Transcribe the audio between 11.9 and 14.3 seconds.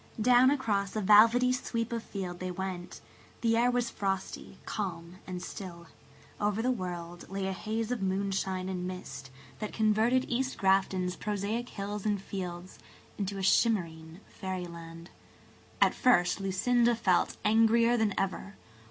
and fields into a shimmering